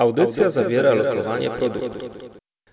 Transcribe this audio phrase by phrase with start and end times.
[0.00, 2.06] Audycja, zawiera lokowanie produktu.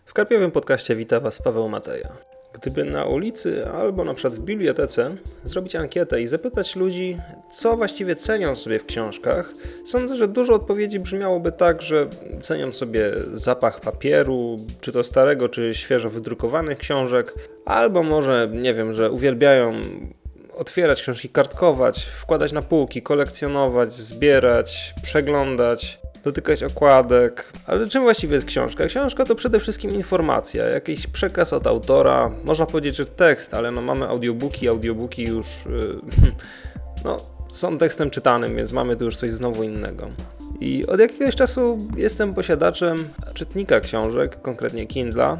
[0.06, 2.10] W karpiowym podcaście wita Was Paweł Mateja.
[2.54, 7.18] Gdyby na ulicy albo na przykład w bibliotece zrobić ankietę i zapytać ludzi,
[7.52, 9.52] co właściwie cenią sobie w książkach,
[9.86, 12.10] sądzę, że dużo odpowiedzi brzmiałoby tak, że
[12.42, 17.34] cenią sobie zapach papieru, czy to starego, czy świeżo wydrukowanych książek,
[17.66, 19.82] albo może, nie wiem, że uwielbiają
[20.58, 27.52] otwierać książki, kartkować, wkładać na półki, kolekcjonować, zbierać, przeglądać dotykać okładek.
[27.66, 28.86] Ale czym właściwie jest książka?
[28.86, 32.32] Książka to przede wszystkim informacja, jakiś przekaz od autora.
[32.44, 36.02] Można powiedzieć, że tekst, ale no mamy audiobooki, audiobooki już yy,
[37.06, 37.18] no,
[37.50, 40.10] są tekstem czytanym, więc mamy tu już coś znowu innego.
[40.62, 45.38] I od jakiegoś czasu jestem posiadaczem czytnika książek, konkretnie Kindla.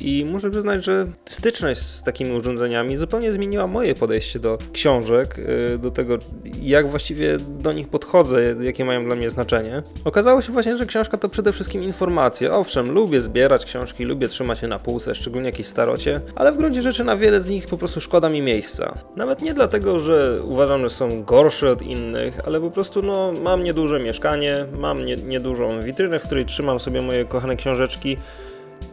[0.00, 5.38] I muszę przyznać, że styczność z takimi urządzeniami zupełnie zmieniła moje podejście do książek,
[5.74, 6.18] y, do tego,
[6.62, 9.82] jak właściwie do nich podchodzę, jakie mają dla mnie znaczenie.
[10.04, 12.52] Okazało się właśnie, że książka to przede wszystkim informacja.
[12.52, 16.82] Owszem, lubię zbierać książki, lubię trzymać je na półce, szczególnie jakieś starocie, ale w gruncie
[16.82, 18.98] rzeczy na wiele z nich po prostu szkoda mi miejsca.
[19.16, 23.64] Nawet nie dlatego, że uważam, że są gorsze od innych, ale po prostu no, mam
[23.64, 28.16] nieduże mieszkanie, mam nie, niedużą witrynę, w której trzymam sobie moje kochane książeczki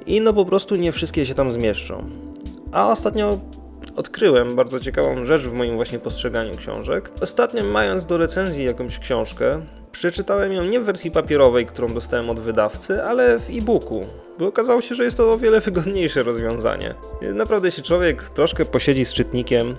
[0.05, 2.09] i no po prostu nie wszystkie się tam zmieszczą.
[2.71, 3.39] A ostatnio
[3.95, 7.11] odkryłem bardzo ciekawą rzecz w moim właśnie postrzeganiu książek.
[7.21, 12.39] Ostatnio mając do recenzji jakąś książkę, przeczytałem ją nie w wersji papierowej, którą dostałem od
[12.39, 14.01] wydawcy, ale w e-booku,
[14.39, 16.95] bo okazało się, że jest to o wiele wygodniejsze rozwiązanie.
[17.33, 19.75] Naprawdę, jeśli człowiek troszkę posiedzi z czytnikiem,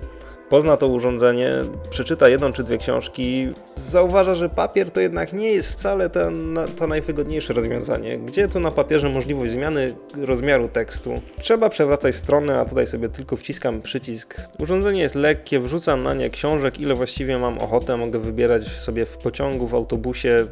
[0.48, 1.52] pozna to urządzenie,
[1.90, 7.52] przeczyta jedną czy dwie książki, zauważa, że papier to jednak nie jest wcale to, najwygodniejsze
[7.52, 8.18] rozwiązanie.
[8.18, 11.14] Gdzie tu na papierze możliwość zmiany rozmiaru tekstu?
[11.38, 14.40] Trzeba przewracać stronę, a tutaj sobie tylko wciskam przycisk.
[14.58, 19.18] Urządzenie jest lekkie, wrzucam na nie książek, ile właściwie mam ochotę, mogę wybierać sobie w
[19.18, 20.46] pociągu, w autobusie,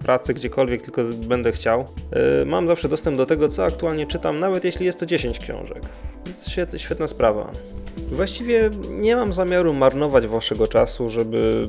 [0.00, 1.84] pracy, gdziekolwiek tylko będę chciał.
[2.38, 5.82] Yy, mam zawsze dostęp do tego, co aktualnie czytam, nawet jeśli jest to 10 książek.
[6.76, 7.50] Świetna sprawa.
[7.96, 11.68] Właściwie nie mam zamiaru marnować waszego czasu, żeby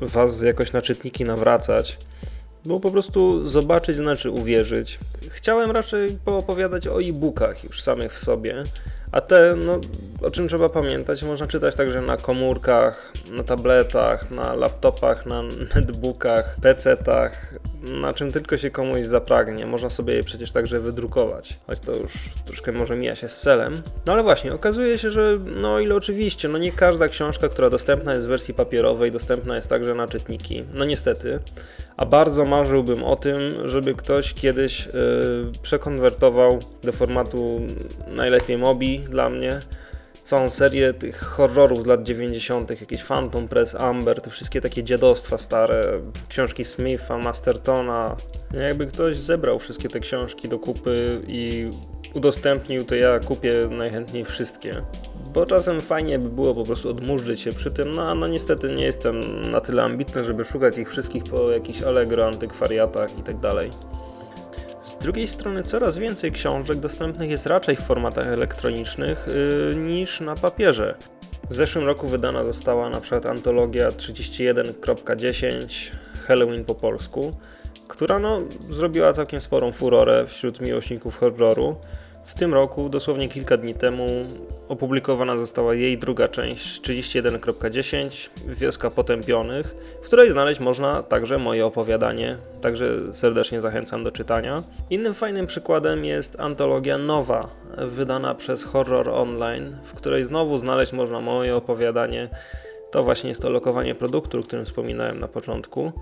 [0.00, 1.98] was jakoś na czytniki nawracać,
[2.64, 4.98] bo po prostu zobaczyć znaczy uwierzyć.
[5.28, 8.62] Chciałem raczej poopowiadać o e-bookach już samych w sobie,
[9.12, 9.80] a te, no,
[10.24, 15.42] o czym trzeba pamiętać, można czytać także na komórkach, na tabletach, na laptopach, na
[15.74, 19.66] netbookach, PC-tach, na czym tylko się komuś zapragnie.
[19.66, 22.12] Można sobie je przecież także wydrukować, choć to już
[22.44, 23.82] troszkę może mija się z celem.
[24.06, 28.14] No ale właśnie, okazuje się, że no ile oczywiście, no nie każda książka, która dostępna
[28.14, 30.64] jest w wersji papierowej, dostępna jest także na czytniki.
[30.74, 31.38] No niestety.
[31.96, 34.92] A bardzo marzyłbym o tym, żeby ktoś kiedyś yy,
[35.62, 37.60] przekonwertował do formatu
[38.12, 39.60] najlepiej Mobi dla mnie
[40.22, 45.38] całą serię tych horrorów z lat 90., jakieś Phantom Press, Amber, te wszystkie takie dziadostwa
[45.38, 45.92] stare,
[46.28, 48.16] książki Smitha, Mastertona.
[48.54, 51.70] Jakby ktoś zebrał wszystkie te książki do kupy i
[52.14, 54.82] udostępnił, to ja kupię najchętniej wszystkie.
[55.34, 58.84] Bo czasem fajnie by było po prostu odmurzyć się przy tym, no, no niestety nie
[58.84, 63.40] jestem na tyle ambitny, żeby szukać ich wszystkich po jakichś Allegro, antykwariatach itd.
[63.40, 63.66] Tak
[64.82, 69.26] z drugiej strony coraz więcej książek dostępnych jest raczej w formatach elektronicznych
[69.70, 70.94] yy, niż na papierze.
[71.50, 75.90] W zeszłym roku wydana została na przykład antologia 31.10
[76.26, 77.32] Halloween po polsku,
[77.88, 81.76] która no, zrobiła całkiem sporą furorę wśród miłośników horroru.
[82.24, 84.06] W tym roku, dosłownie kilka dni temu,
[84.68, 92.38] opublikowana została jej druga część 31.10 Wioska Potępionych, w której znaleźć można także moje opowiadanie,
[92.60, 94.62] także serdecznie zachęcam do czytania.
[94.90, 101.20] Innym fajnym przykładem jest antologia Nowa, wydana przez Horror Online, w której znowu znaleźć można
[101.20, 102.28] moje opowiadanie.
[102.90, 105.92] To właśnie jest to lokowanie produktu, o którym wspominałem na początku.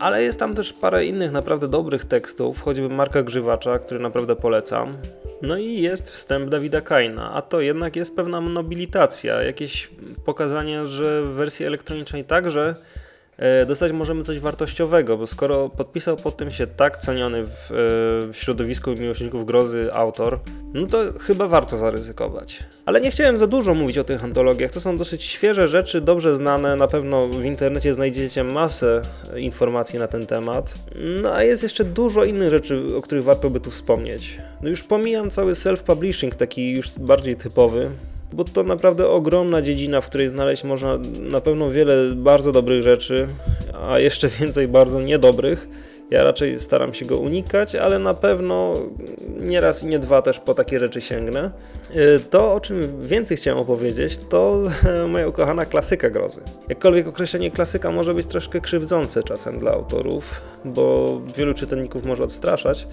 [0.00, 4.96] Ale jest tam też parę innych naprawdę dobrych tekstów, choćby Marka Grzywacza, który naprawdę polecam.
[5.42, 9.90] No i jest wstęp Dawida Kaina, a to jednak jest pewna nobilitacja, jakieś
[10.24, 12.74] pokazanie, że w wersji elektronicznej także
[13.66, 17.74] dostać możemy coś wartościowego, bo skoro podpisał pod tym się tak ceniony w, e,
[18.32, 20.38] w środowisku miłośników grozy autor,
[20.74, 22.58] no to chyba warto zaryzykować.
[22.86, 26.36] Ale nie chciałem za dużo mówić o tych antologiach, to są dosyć świeże rzeczy, dobrze
[26.36, 29.02] znane, na pewno w internecie znajdziecie masę
[29.36, 30.74] informacji na ten temat.
[31.22, 34.38] No a jest jeszcze dużo innych rzeczy, o których warto by tu wspomnieć.
[34.62, 37.90] No już pomijam cały self-publishing, taki już bardziej typowy,
[38.32, 43.26] bo to naprawdę ogromna dziedzina, w której znaleźć można na pewno wiele bardzo dobrych rzeczy,
[43.82, 45.68] a jeszcze więcej bardzo niedobrych
[46.10, 48.74] Ja raczej staram się go unikać, ale na pewno
[49.40, 51.50] nie raz i nie dwa też po takie rzeczy sięgnę.
[51.96, 54.62] Y, to, o czym więcej chciałem opowiedzieć, to
[55.12, 56.40] moja ukochana klasyka grozy.
[56.68, 62.86] Jakkolwiek określenie klasyka może być troszkę krzywdzące czasem dla autorów, bo wielu czytelników może odstraszać,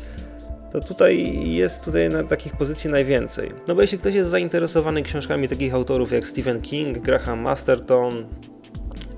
[0.74, 3.52] to tutaj jest tutaj na takich pozycji najwięcej.
[3.68, 8.26] No bo jeśli ktoś jest zainteresowany książkami takich autorów jak Stephen King, Graham Masterton,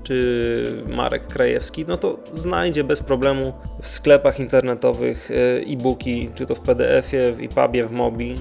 [0.02, 5.34] czy Marek Krajewski, no to znajdzie bez problemu w sklepach internetowych e,
[5.72, 8.34] e-booki, czy to w PDF-ie, w EPUBie, w Mobi.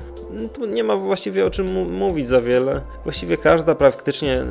[0.54, 2.82] To nie ma właściwie o czym mówić za wiele.
[3.04, 4.46] Właściwie każda praktycznie e,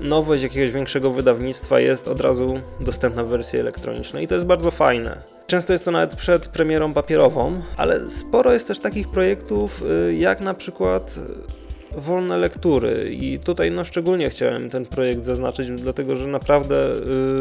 [0.00, 4.70] nowość jakiegoś większego wydawnictwa jest od razu dostępna w wersji elektronicznej i to jest bardzo
[4.70, 5.22] fajne.
[5.46, 10.40] Często jest to nawet przed premierą papierową, ale sporo jest też takich projektów e, jak
[10.40, 11.18] na przykład
[11.96, 16.86] wolne lektury i tutaj no szczególnie chciałem ten projekt zaznaczyć, dlatego że naprawdę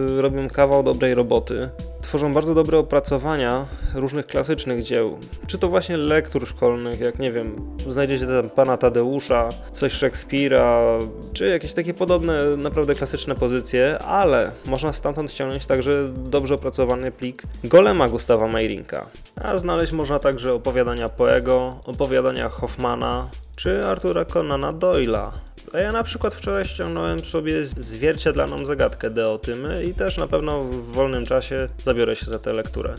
[0.07, 1.69] yy, robią kawał dobrej roboty.
[2.13, 3.65] Tworzą bardzo dobre opracowania
[3.95, 5.17] różnych klasycznych dzieł.
[5.47, 7.55] Czy to właśnie lektur szkolnych, jak nie wiem,
[7.87, 10.99] znajdziecie tam pana Tadeusza, coś Szekspira,
[11.33, 17.43] czy jakieś takie podobne, naprawdę klasyczne pozycje, ale można stamtąd ściągnąć także dobrze opracowany plik
[17.63, 19.05] Golema Gustawa Meirinka.
[19.35, 25.31] A znaleźć można także opowiadania Poego, opowiadania Hoffmana, czy Artura Conana Doyla.
[25.73, 30.91] A ja na przykład wczoraj ściągnąłem sobie zwierciadlaną zagadkę Deotymy i też na pewno w
[30.91, 32.95] wolnym czasie zabiorę się za tę lekturę.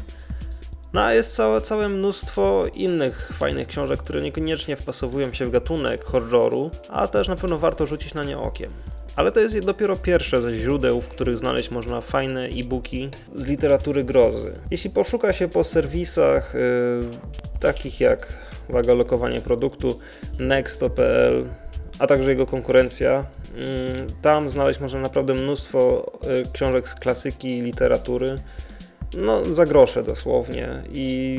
[0.92, 6.04] No a jest całe, całe mnóstwo innych fajnych książek, które niekoniecznie wpasowują się w gatunek
[6.04, 8.70] horroru, a też na pewno warto rzucić na nie okiem.
[9.16, 14.04] Ale to jest dopiero pierwsze ze źródeł, w których znaleźć można fajne e-booki z literatury
[14.04, 14.58] grozy.
[14.70, 18.32] Jeśli poszuka się po serwisach yy, takich jak
[18.68, 19.98] uwaga, lokowanie produktu,
[20.40, 21.44] Nexto.pl,
[21.98, 23.26] a także jego konkurencja.
[23.56, 26.12] Mm, tam znaleźć można naprawdę mnóstwo
[26.48, 28.38] y, książek z klasyki literatury
[29.16, 30.68] no, za grosze dosłownie.
[30.92, 31.36] I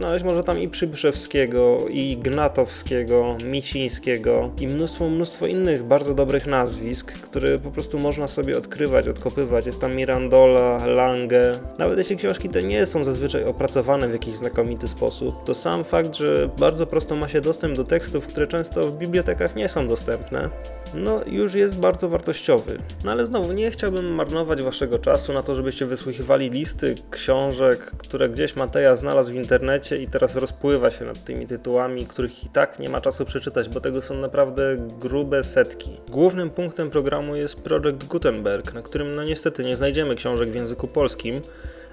[0.00, 7.12] znaleźć może tam i Przybrzewskiego, i Gnatowskiego, Micińskiego i mnóstwo, mnóstwo innych bardzo dobrych nazwisk,
[7.12, 9.66] które po prostu można sobie odkrywać, odkopywać.
[9.66, 11.58] Jest tam Mirandola, Lange.
[11.78, 16.14] Nawet jeśli książki te nie są zazwyczaj opracowane w jakiś znakomity sposób, to sam fakt,
[16.14, 20.50] że bardzo prosto ma się dostęp do tekstów, które często w bibliotekach nie są dostępne,
[20.94, 22.78] no już jest bardzo wartościowy.
[23.04, 28.28] No ale znowu, nie chciałbym marnować waszego czasu na to, żebyście wysłuchiwali listy książek, które
[28.28, 32.78] gdzieś Mateja znalazł w internecie i teraz rozpływa się nad tymi tytułami, których i tak
[32.78, 35.90] nie ma czasu przeczytać, bo tego są naprawdę grube setki.
[36.08, 40.88] Głównym punktem programu jest Projekt Gutenberg, na którym no niestety nie znajdziemy książek w języku
[40.88, 41.40] polskim,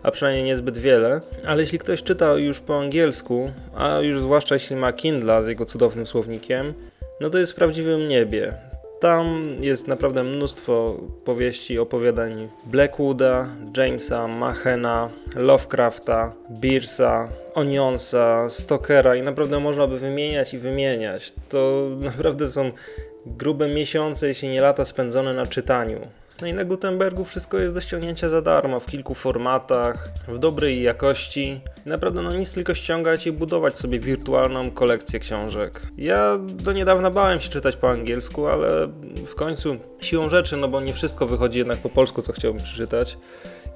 [0.03, 4.75] a przynajmniej niezbyt wiele, ale jeśli ktoś czyta już po angielsku, a już zwłaszcza jeśli
[4.75, 6.73] ma Kindle z jego cudownym słownikiem,
[7.21, 8.66] no to jest w prawdziwym niebie.
[8.99, 13.47] Tam jest naprawdę mnóstwo powieści, opowiadań Blackwooda,
[13.77, 21.33] Jamesa, Machena, Lovecrafta, Beersa, Onionsa, Stokera i naprawdę można by wymieniać i wymieniać.
[21.49, 22.71] To naprawdę są
[23.25, 25.99] grube miesiące, jeśli nie lata spędzone na czytaniu.
[26.41, 30.83] No i na Gutenbergu wszystko jest do ściągnięcia za darmo, w kilku formatach, w dobrej
[30.83, 31.61] jakości.
[31.85, 35.81] Naprawdę no nic tylko ściągać i budować sobie wirtualną kolekcję książek.
[35.97, 38.87] Ja do niedawna bałem się czytać po angielsku, ale
[39.25, 43.17] w końcu siłą rzeczy, no bo nie wszystko wychodzi jednak po polsku, co chciałbym przeczytać.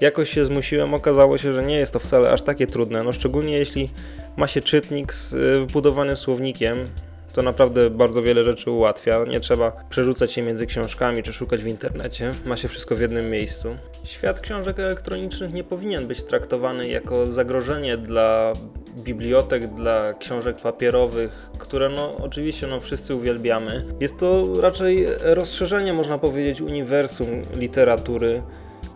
[0.01, 3.57] Jakoś się zmusiłem, okazało się, że nie jest to wcale aż takie trudne, no szczególnie
[3.57, 3.89] jeśli
[4.37, 6.87] ma się czytnik z y, wbudowanym słownikiem,
[7.31, 9.25] to naprawdę bardzo wiele rzeczy ułatwia.
[9.25, 12.33] Nie trzeba przerzucać się między książkami czy szukać w internecie.
[12.45, 13.75] Ma się wszystko w jednym miejscu.
[14.05, 18.53] Świat książek elektronicznych nie powinien być traktowany jako zagrożenie dla
[18.99, 23.81] bibliotek, dla książek papierowych, które no oczywiście no wszyscy uwielbiamy.
[23.99, 28.43] Jest to raczej rozszerzenie, można powiedzieć, uniwersum literatury,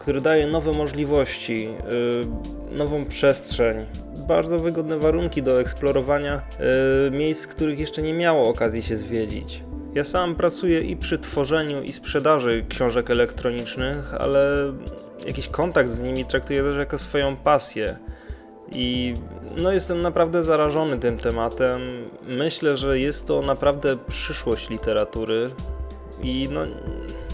[0.06, 3.86] który daje nowe możliwości, yy, nową przestrzeń,
[4.28, 6.42] bardzo wygodne warunki do eksplorowania
[7.04, 9.64] yy, miejsc, których jeszcze nie miało okazji się zwiedzić.
[9.94, 14.74] Ja sam pracuję i przy tworzeniu i sprzedaży książek elektronicznych, ale
[15.26, 17.98] jakiś kontakt z nimi traktuję też jako swoją pasję.
[18.72, 19.14] I
[19.58, 21.82] no, jestem naprawdę zarażony tym tematem.
[22.28, 25.50] Myślę, że jest to naprawdę przyszłość literatury.
[26.24, 26.62] I no,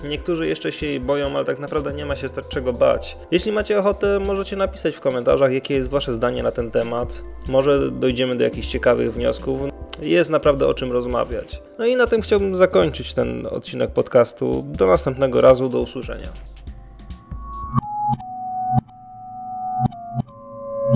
[0.04, 3.18] Niektórzy jeszcze się jej boją, ale tak naprawdę nie ma się czego bać.
[3.32, 7.22] Jeśli macie ochotę, możecie napisać w komentarzach, jakie jest Wasze zdanie na ten temat.
[7.48, 9.60] Może dojdziemy do jakichś ciekawych wniosków.
[10.02, 11.62] Jest naprawdę o czym rozmawiać.
[11.80, 14.66] No i na tym chciałbym zakończyć ten odcinek podcastu.
[14.68, 16.28] Do następnego razu, do usłyszenia.